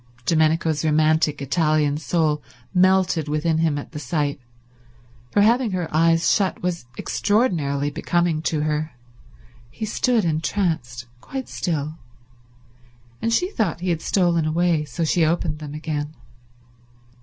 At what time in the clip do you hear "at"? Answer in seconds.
3.77-3.91